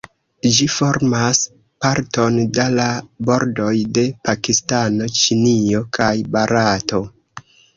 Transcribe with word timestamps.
Ĝi 0.53 0.65
formas 0.75 1.41
parton 1.85 2.39
da 2.59 2.65
la 2.79 2.87
bordoj 3.29 3.75
de 3.99 4.07
Pakistano, 4.31 5.11
Ĉinio, 5.21 5.85
kaj 5.99 6.11
Barato. 6.39 7.05